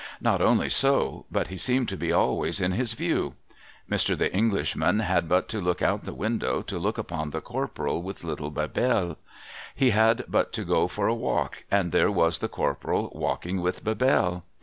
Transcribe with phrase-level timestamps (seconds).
[0.19, 3.35] Not only so, but he seemed to be always in his view.
[3.87, 4.17] Mr.
[4.17, 8.23] The Englishman had but to look out of window, to look upon the Corporal with
[8.23, 9.17] little Bebelle.
[9.75, 13.83] He had but to go for a walk, and there was the Corporal walking with
[13.83, 14.41] Bebelle.